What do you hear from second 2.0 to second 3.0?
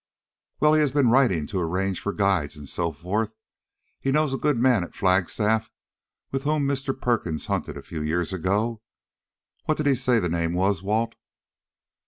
guides and so